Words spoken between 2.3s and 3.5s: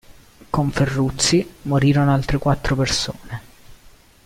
quattro persone.